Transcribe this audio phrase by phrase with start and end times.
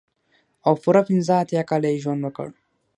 [0.67, 2.47] او پوره پنځه اتيا کاله يې ژوند وکړ.